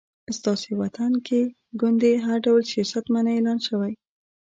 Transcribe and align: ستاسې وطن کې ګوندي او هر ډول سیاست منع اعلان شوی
ستاسې 0.37 0.71
وطن 0.81 1.11
کې 1.27 1.41
ګوندي 1.79 2.11
او 2.17 2.21
هر 2.25 2.37
ډول 2.45 2.61
سیاست 2.71 3.05
منع 3.13 3.31
اعلان 3.35 3.59
شوی 3.67 3.93